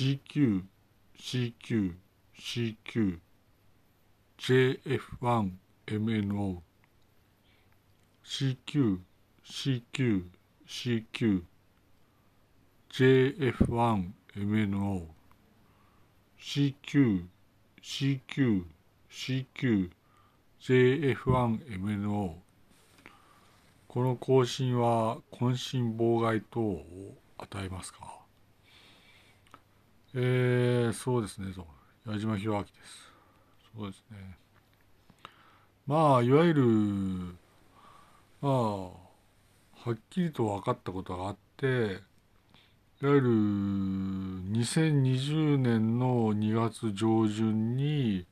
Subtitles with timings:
[0.00, 0.64] CQ、
[1.18, 1.92] CQ、
[2.34, 3.20] CQ、
[4.38, 6.62] JF1MNO、
[8.24, 9.00] CQ、
[9.44, 10.24] CQ、
[10.66, 11.42] CQ、
[12.90, 15.06] JF1MNO、
[16.40, 17.26] CQ、
[17.82, 18.64] CQ、
[19.10, 19.90] CQ、
[20.62, 22.36] JF1MNO
[23.88, 28.19] この更新は渾身妨害等を与えますか
[30.14, 31.52] えー、そうですね、
[32.04, 32.74] 矢島博明です。
[33.76, 34.36] そうですね。
[35.86, 36.64] まあ、いわゆる、
[38.40, 38.50] まあ、
[38.88, 38.90] は
[39.92, 41.66] っきりと分かったことがあって、
[43.02, 43.30] いわゆる
[44.50, 48.26] 2020年の2月上旬に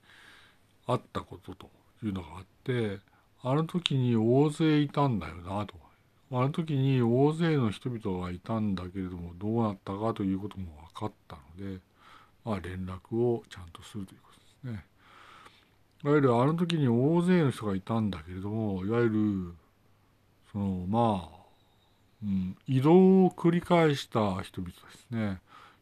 [0.87, 1.71] あったことと
[2.03, 2.99] いうのがあって、
[3.43, 5.88] あの時に大勢いたんだよなと。
[6.31, 11.81] あの時に大勢の人々がいたんだけれどもどうなったかということも分かったので、
[12.45, 14.85] まあ、連絡をちゃんとするということですね。
[16.05, 19.55] いわゆるあの時に大勢の人がいたんだけれどもいわゆる
[20.53, 21.39] そのまあ、
[22.23, 25.41] うん、移動を繰り返した人々ですね。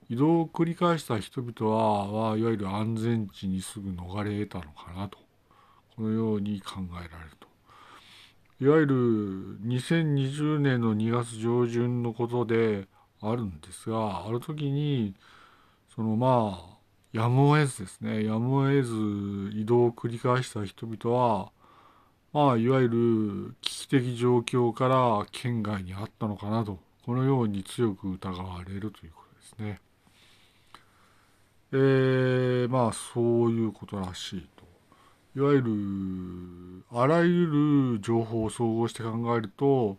[0.09, 5.19] 移動を繰り返した人々ははいわゆる安全地にすぐ逃れ得たのかなと
[5.97, 7.46] このように考えられると。
[8.59, 12.89] いわゆる2020年の2月上旬のことで
[13.21, 15.15] あるんですがある時に
[15.95, 16.77] そのまあ
[17.13, 21.51] やむを得ずですねやむを得ず移動を繰り返した人々は
[22.33, 29.81] まあいわゆる危機的状況から県外にあったのかなとこのように強く疑われるということですね。
[31.73, 34.49] えー、まあそういうことらしい。
[35.37, 39.99] いわゆるあらゆる情報を総合して考えると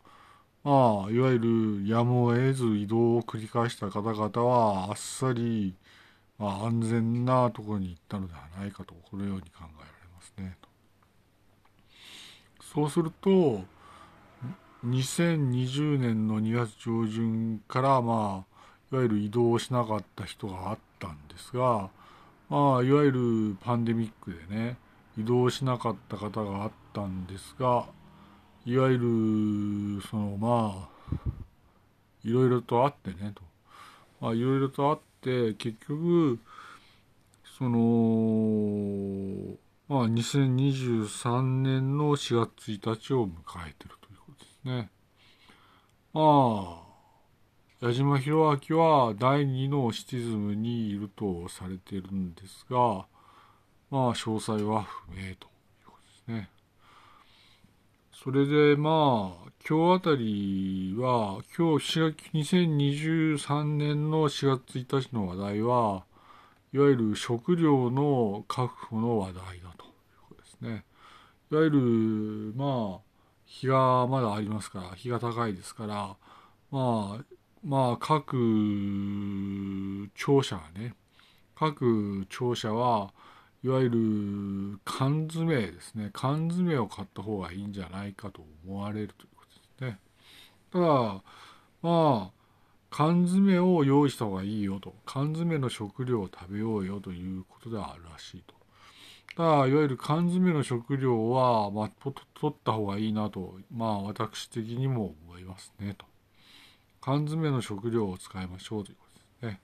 [0.64, 1.38] まあいわゆ
[1.84, 5.76] るやむを得ず移動を繰り返した方々はあっさり、
[6.40, 9.70] まあ、安全なところに行ったのではないかとこのように考えられ
[10.16, 10.58] ますね。
[12.74, 13.62] そうすると
[14.86, 18.56] 2020年の2月上旬からまあ
[18.92, 21.92] いわゆる移動しなかった人があったんですが
[22.50, 24.78] まあいわゆるパンデミックでね
[25.18, 27.86] 移動しなかった方があったんですが
[28.66, 30.98] いわゆるそのまあ
[32.24, 33.42] いろいろとあってねと、
[34.20, 36.40] まあ、いろいろとあって結局
[37.58, 37.70] その
[39.88, 43.30] まあ2023年の4月1日を迎
[43.68, 44.90] えてるということですね。
[46.14, 46.22] ま
[46.84, 46.88] あ
[47.80, 53.06] 矢島弘明は第2のシティズムにいるとされているんですが
[53.90, 55.36] まあ詳細は不明という
[55.86, 55.94] こ
[56.26, 56.50] とですね。
[58.12, 66.04] それでまあ今日あたりは今日4月2023年の4月1日の話題は
[66.74, 69.92] いわゆる食料の確保の話題だという
[70.30, 70.84] ことですね。
[71.52, 73.00] いわゆるまあ
[73.46, 76.18] 日がまだありますから日が高いですから
[76.72, 77.24] まあ
[77.64, 78.36] まあ各
[80.16, 80.94] 庁舎がね
[81.56, 83.14] 各庁舎は
[83.64, 86.10] いわゆる缶詰ですね。
[86.14, 90.00] 缶詰を買った方がいいんじゃないかと思われるということですね。
[90.72, 90.86] ただ
[91.82, 92.32] まあ
[92.90, 94.96] 缶詰を用意した方がいいよと。
[95.06, 98.56] 缶詰の食料を食べようよということではあるらしいと。
[99.36, 102.16] ただいわゆる缶詰の食料は、まあ、取
[102.48, 106.06] った方がいいなとまあ私的にも思いますねと。
[107.02, 109.62] 缶詰の食料を使いましょうということですね。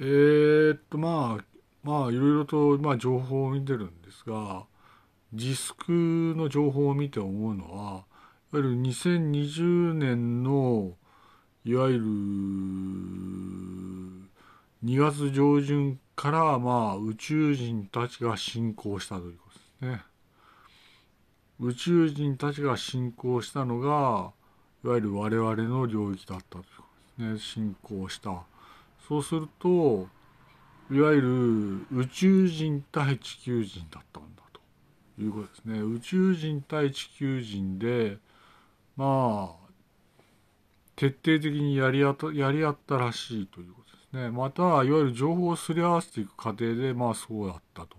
[0.00, 1.57] えー、っとまあ
[1.88, 4.66] まあいろいろと、まあ、情報を見てるんですが
[5.32, 8.04] 自粛の情報を見て思うのは
[8.52, 10.92] いわゆる2020年の
[11.64, 12.04] いわゆる
[14.84, 19.48] 2月上旬からまあ宇宙人たちが進行したというこ
[19.80, 20.02] とですね。
[21.58, 24.32] 宇宙人たちが進行したのが
[24.84, 26.82] いわゆる我々の領域だったというこ
[27.18, 28.42] とですね進行した
[29.08, 30.06] そうすると
[30.90, 34.60] いわゆる宇宙人対地球人だったんだと
[35.20, 35.80] いうことですね。
[35.80, 38.16] 宇宙人対地球人で
[38.96, 39.68] まあ
[40.96, 44.30] 徹底的にやり合ったやり合ったらしいということですね。
[44.30, 47.96] またいわゆる情報をすり合わせていく過程でまあそうだったと。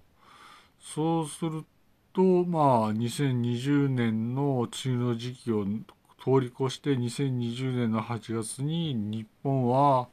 [0.81, 1.63] そうする
[2.12, 10.09] とまあ2020年の梅雨の時期を通り越して2020年の8月に日本は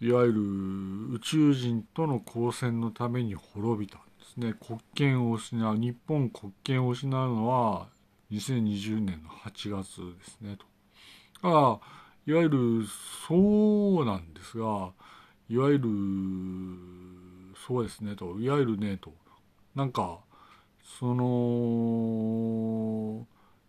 [0.00, 4.54] いわゆる宇宙人との交戦のために滅びたんですね。
[4.54, 7.88] 国権を失う日本国権を失うのは
[8.30, 10.56] 2020年の8月ですね。
[10.56, 10.66] と。
[11.48, 11.78] だから
[12.26, 12.86] いわゆる
[13.28, 14.92] そうなんですが
[15.48, 15.88] いわゆる
[17.66, 18.16] そうですね。
[18.16, 18.38] と。
[18.40, 19.12] いわゆるねと。
[19.74, 20.18] なんか
[20.98, 21.24] その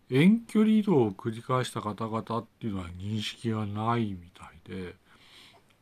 [0.10, 4.96] 遠距離移動を繰り返した方々っていうのは認識がないみたいで。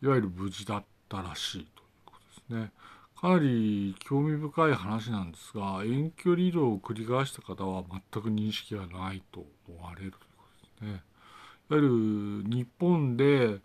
[0.04, 2.14] いわゆる無事だったらしいというこ
[2.50, 2.72] とですね。
[3.16, 10.44] かなり興味深い話なんですが遠距離移動を繰り返した方は全く認識がないと思われるというこ
[10.82, 11.04] とですね。
[11.70, 11.88] いわゆる
[12.50, 13.62] 日本で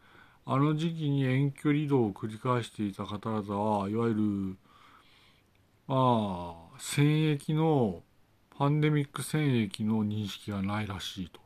[0.46, 4.56] あの時期に遠距離移動を繰り返していた方々はいわゆる
[5.88, 8.04] まあ戦役の
[8.56, 11.40] パンデミック戦役の認識がないらしいと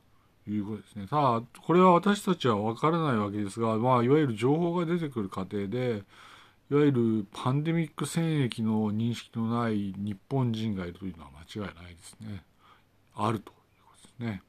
[0.50, 1.06] いうことですね。
[1.06, 6.02] ただこれは私たちは分からないわけですが、まあ、いわゆる情報が出てくる過程で
[6.70, 12.42] いわゆるパンデミック戦役の認識のない日本人がいるというのは間違いないですね。
[13.14, 13.54] あるという
[13.86, 14.42] ことですね。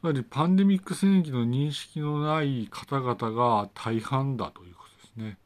[0.00, 5.38] つまりパンデミック戦役の認識のない方々が大半だということですね。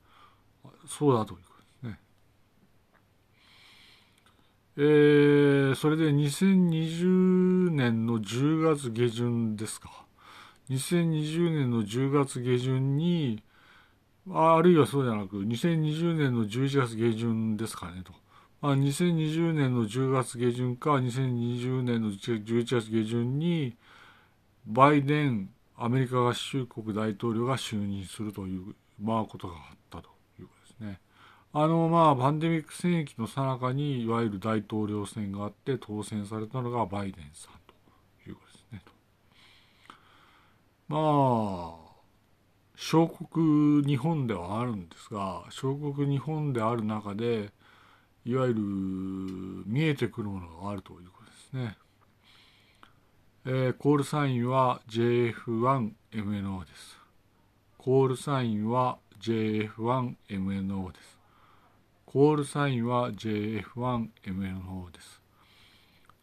[0.87, 1.45] そうだというこ
[1.83, 2.01] とですね。
[4.77, 5.38] えー、
[5.75, 10.07] それで2020年の10月下旬ですか。
[10.71, 13.43] 2020年の10月下旬に、
[14.31, 18.13] あるいはそうじゃなく、2020年の11月下旬ですかねと。
[18.61, 23.77] まあ、2020年の10月下旬か、2020年の11月下旬に、
[24.67, 31.01] バイデンアメリカ合衆国大統領が就任するという、まあ、ことがあったということですね。
[31.53, 38.83] あのまあパンデミック戦役の最中にいわゆる大統領選があって当選されたのがバイデンさんということですね。
[40.89, 41.89] まあ
[42.77, 47.51] 小国日本ではあるんですが小国日本である中で
[48.25, 48.61] いわゆる
[49.67, 51.79] 見えてくるものがあるということですね。
[53.47, 56.99] えー、コールサインは JF1MNO です。
[57.79, 61.18] コールサインは JF1MNO です。
[62.11, 65.21] コールサインは JF1MNO です。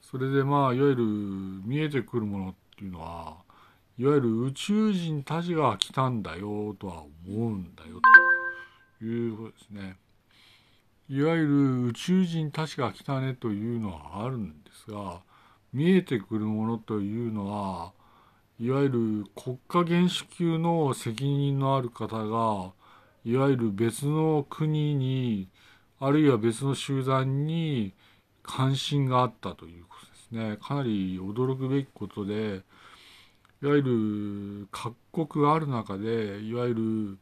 [0.02, 1.04] それでまあいわゆる
[1.64, 3.38] 見えてくるものっていうのは
[4.00, 8.02] いわゆる宇宙人たちが来たんだよとは思うんだよ
[9.00, 9.98] ということですね。
[11.08, 15.20] いわゆる宇宙人たちが来たねというのはあるんですが
[15.72, 17.92] 見えてくるものというのは
[18.60, 22.72] いわゆる国家元首級の責任のある方が
[23.24, 25.48] いわゆる別の国に
[26.00, 27.94] あるいは別の集団に
[28.44, 30.58] 関心があったということですね。
[30.62, 32.62] かなり驚くべきことで
[33.62, 34.96] いわゆる各
[35.28, 37.18] 国がある中でいわゆる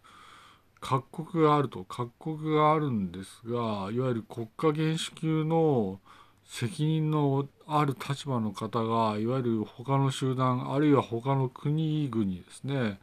[0.82, 6.00] 各国があると各国があるんですがいわゆる国家元首級の
[6.46, 13.00] 責任のある立場の方がいわゆる他の集団あるいは他の国々ですね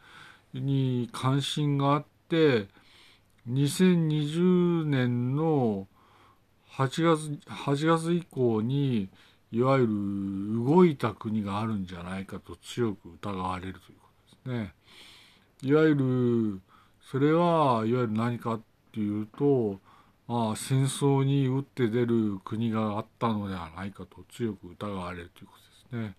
[0.52, 2.66] に関心があって
[3.48, 5.86] 2020年の
[6.72, 9.08] 8月 ,8 月以降に
[9.52, 14.08] いわゆる動いた国があるんじゃないかと強く疑われるというこ
[14.44, 14.74] とですね。
[15.62, 16.60] いわゆる
[17.10, 18.60] それはいわゆる何かっ
[18.92, 19.80] ていうと
[20.30, 25.54] まあ、戦争に打って出る国があったのではないかと強く疑われるというこ
[25.90, 26.14] とですね。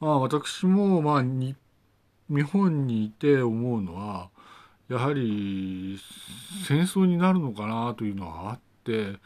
[0.00, 1.54] まあ、私も、まあ、日
[2.42, 4.30] 本にいて思うのは
[4.90, 6.00] やはり
[6.66, 9.20] 戦争になるのかなというのはあって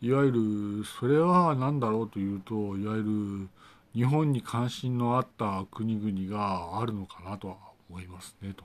[0.00, 0.32] いわゆ
[0.80, 3.48] るそれは何だろうというといわゆる
[3.94, 7.56] 日本に関心のあった国々があるのかなとは
[7.90, 8.64] 思いますねと。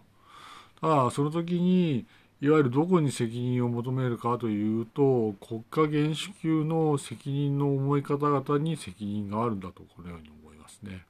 [0.79, 2.05] ただその時に
[2.39, 11.05] いわゆるどこに責任を求めるかというと国家元首級の責任の重い方々に責任があるんだとこのように思いますね。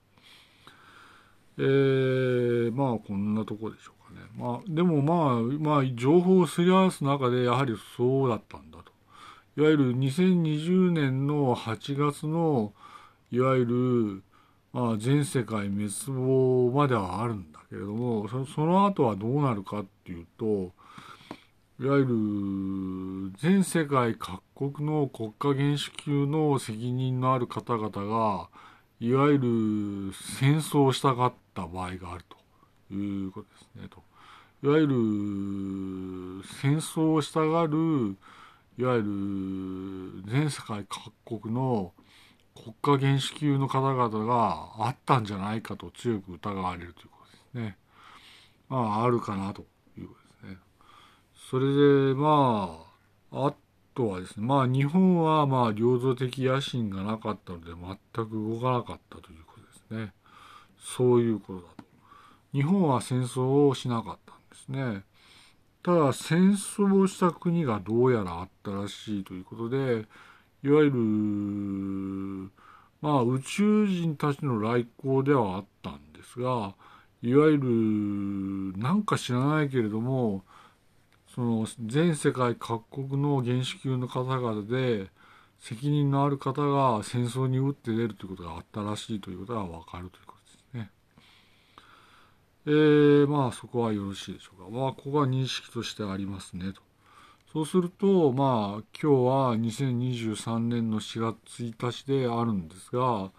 [1.60, 4.22] えー、まあこんなとこでしょうね。
[4.38, 8.92] まあでもまあまあ情報をすり合わす中でやはりそうだったんだと。
[9.58, 12.74] いわゆる2020年の8月の
[13.32, 14.24] いわゆる
[14.74, 20.74] まあ全世界滅亡まではあるんだけれどもその後はどうなるかっていうと
[21.78, 28.50] いわゆる全世界各国の国家元首級の責任のある方々が
[29.02, 32.24] いわゆる戦争をしたかった場合がある
[32.90, 34.05] ということですねと。
[34.66, 34.94] いわゆる
[36.60, 38.18] 戦争をしたがる
[38.80, 41.94] いわゆる全世界各国の
[42.56, 47.78] 国家元首級の方々があったんじゃないかと強く疑われるということですね。
[48.68, 49.68] まああるかなと
[50.00, 50.58] いうことですね。
[51.52, 52.84] それでま
[53.34, 53.54] ああ
[53.94, 60.14] とはですねまあ日本はまあ領土的野心がなかったので全く動かなかったということですね。
[60.80, 61.84] そういうことだと。
[62.52, 64.34] 日本は戦争をしなかった。
[64.56, 65.04] ですね。
[65.84, 70.06] ただ戦争をした国がどうやらあったらしいということで
[70.64, 72.52] いわゆる
[73.02, 76.74] まあ宇宙人たちの来航ではあったんですが
[77.22, 77.58] いわゆ
[78.74, 80.44] るなんか知らないけれども
[81.36, 85.12] その全世界各国の原始級の方々で
[85.60, 90.25] 責任のある方が戦争に打って出るということがあったらしいということが分かるという。
[92.68, 94.76] えー、まあそこはよろしいでしょうか。
[94.76, 96.82] まあここは認識としてありますねと。
[97.54, 103.32] そうするとまあ今日は2023年の4月1日であるんですが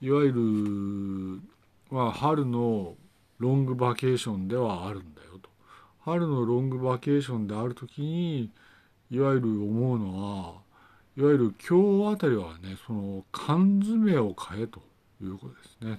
[0.00, 1.42] いわゆ
[1.90, 2.96] る、まあ、春の
[3.38, 5.50] ロングバケーションではあるんだよと。
[6.00, 8.50] 春のロングバケーションである時に
[9.10, 10.54] いわゆる思うのは
[11.16, 14.80] いわゆる今日あたりはねその缶詰を買えと
[15.22, 15.98] いうことです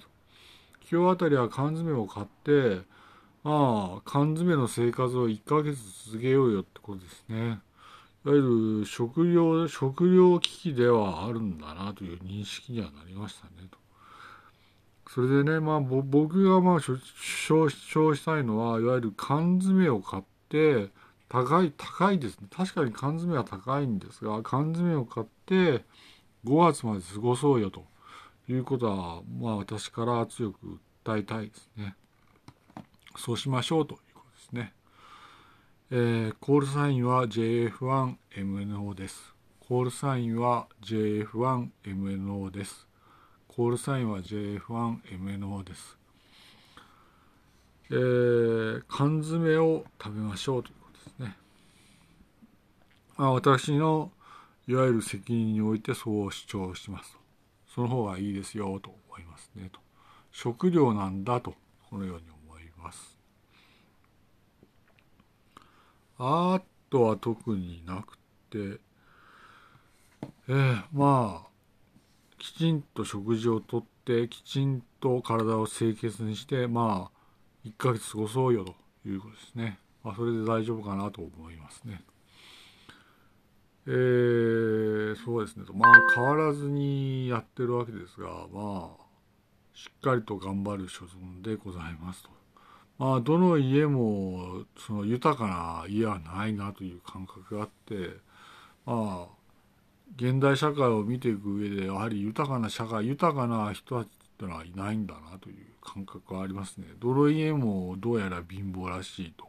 [0.90, 2.82] 今日あたりは缶詰を買って
[3.42, 5.78] まあ缶詰の生活を1ヶ月
[6.10, 7.60] 続けようよってことですね。
[8.24, 13.78] いわゆる食料食料危機ではあるんだなという認識にはなりましたねと。
[15.10, 20.90] それでね、まあ、僕がまあ主張したいのは、いわゆる缶詰を買って、
[21.28, 22.48] 高い、高いですね。
[22.50, 25.84] 確かに缶詰は高いんですが、缶詰を買って、
[26.44, 27.84] 5月まで過ごそうよと
[28.48, 31.96] いうことは、まあ私から強く訴えたいですね。
[33.16, 34.72] そうしましょうということですね。
[35.90, 39.34] えー、コールサインは JF1MNO です。
[39.60, 42.86] コールサインは JF1MNO です。
[43.48, 45.98] コールサインは JF1MNO です。
[47.90, 51.36] えー、缶詰を食べましょうということですね。
[53.16, 54.10] まあ、私の
[54.66, 57.16] いわゆる責任においてそう主張します。
[57.76, 59.80] その方がいいですよと思いますねと。
[60.32, 61.54] 食料なんだと、
[61.90, 63.18] このように思います。
[66.18, 68.16] あとは特になく
[68.48, 68.80] て、
[70.48, 71.46] えー、まあ、
[72.38, 78.74] きちんと食事をとってきちんと体を清潔にしてまあ1ヶ月過ごそうよと
[79.08, 82.02] いうことですね、まあ、それで大丈夫かなと思いますね
[83.88, 89.06] えー、そうですねまあ変わらずにやってるわけですがまあ
[89.74, 92.30] しっかりと頑張る所存でございますと
[92.98, 98.16] まあどの家もその豊かな家はないなという感覚があって
[98.86, 99.36] まあ
[100.16, 106.86] 現代社会を見ていく上でやはり豊かな社会豊かな人たちっていうのはいないんだなという感覚はありますね。
[106.98, 109.46] 泥家もどうやら貧乏らしいと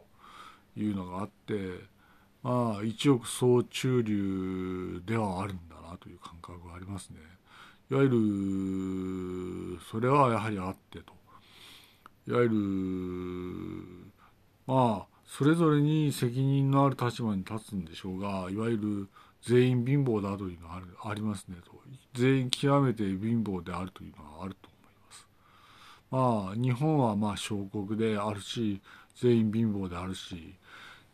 [0.80, 1.80] いうのがあって
[2.42, 7.16] まあ一億総中流ではあるんだなという感覚がありますね。
[7.90, 8.08] いわゆ
[9.76, 11.18] るそれはやはりあってと。
[12.28, 12.54] いわゆる
[14.66, 19.08] まあそれぞれに責任のある立場に立つんでしょうがいわゆる
[19.42, 21.72] 全員貧乏だというのはあるありますねと
[22.12, 24.68] 全員極めて貧乏であるというのはあると
[26.10, 28.82] 思いますまあ日本はまあ小国であるし
[29.16, 30.54] 全員貧乏であるし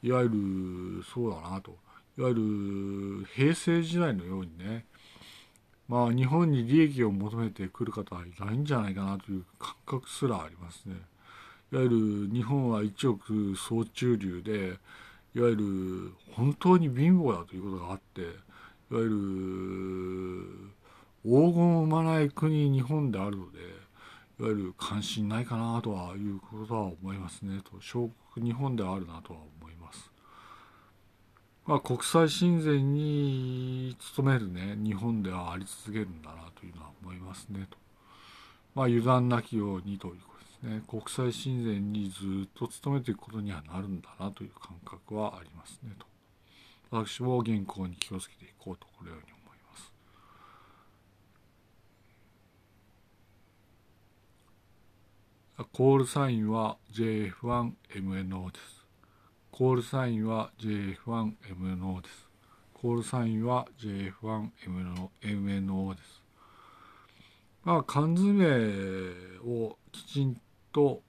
[0.05, 1.79] いわゆるそうだなと。
[2.19, 4.85] いわゆる平成時代のようにね。
[5.89, 10.97] まあ日本に利益を求めてくる方はいないんじゃないかなという感覚すらありますね。
[11.73, 11.97] いわゆる
[12.35, 14.79] 日本は一億総中流で
[15.35, 19.15] いわゆる本当に貧乏だということがあっていわゆる
[21.25, 23.59] 黄金を生まない国日本であるので
[24.41, 27.61] いわゆる関心ないかなとはいうことは思いますね。
[27.63, 30.11] と小国日本ではあるなとは思います。
[31.67, 37.67] まあ、国際親善に努めるね日本ではあり続けるんだなというのは思いますね。
[37.71, 37.79] と。
[38.75, 45.93] まあ油断なきようにということですね、国際親善にずっと努めていくことにはなるんだなという感覚はありますね。
[45.99, 46.07] と。
[46.91, 49.44] 私も原稿に気をつけていこうとこのように思います。
[55.73, 58.85] コールサインは JF1MNO です
[59.53, 62.29] コールサインは JF1MNO です
[62.73, 66.25] コールサインは JF1MNO です
[67.65, 68.45] まあ缶詰
[69.45, 70.41] をきちん
[70.73, 71.03] と、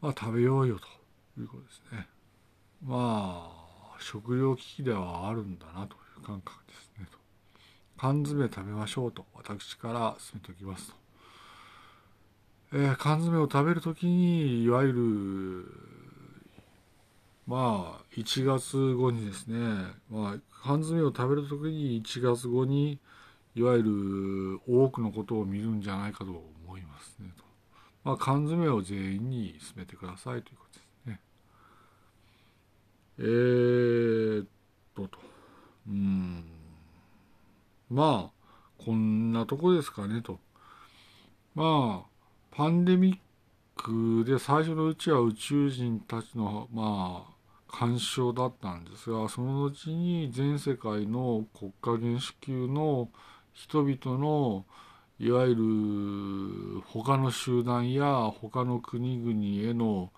[0.00, 0.86] まあ、食べようよと
[1.40, 2.08] いうことですね。
[2.82, 7.06] まあ食料危機ではあるんだなという感覚ですね。
[7.98, 11.05] 缶詰食べましょうと私から進めておきますと。
[12.72, 15.86] えー、缶詰を食べるときにいわゆる
[17.46, 19.58] まあ1月後にですね、
[20.10, 22.98] まあ、缶詰を食べるときに1月後に
[23.54, 27.44] いわゆる多くのことを見るんじゃないかと思いますねと。
[28.04, 31.20] まあ、缶詰を全員に進めてくださいということですね。
[33.18, 34.46] えー、っ
[34.94, 35.18] とと。
[35.88, 36.44] うん。
[37.90, 40.38] まあ、こんなとこですかねと。
[41.54, 42.15] まあ、
[42.56, 43.18] パンデミッ
[43.76, 47.34] クで最初のうちは宇宙人たちの、まあ、
[47.68, 53.10] 干渉だったんですが、その後に全世界の国家元首級の
[53.52, 54.64] 人々の
[55.18, 60.10] いわゆる他の集団や他の国々への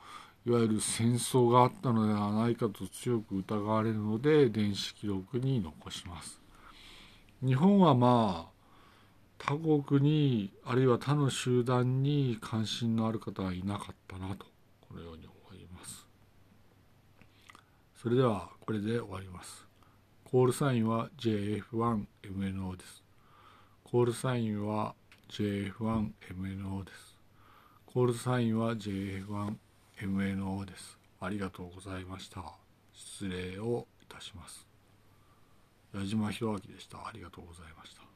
[0.47, 6.41] いわゆる戦争があったのではないかと強く疑われるので電子記録に残します。
[7.45, 8.58] 日本はまあ
[9.39, 14.47] 他国にあるいは他の集団に関心のある方はいなかったなと
[14.89, 16.07] このように思います。
[17.97, 19.67] それではこれで終わります。
[20.25, 23.03] コールサインは JF1MNO です。
[23.85, 24.95] コールサインは
[25.31, 27.17] JF1MNO です。
[27.87, 30.99] コールサインは JF1MNO です。
[31.21, 32.45] ありがとうございました。
[32.93, 34.67] 失礼をいたします。
[35.95, 36.99] 矢島弘明でした。
[36.99, 38.08] ありがとうございました。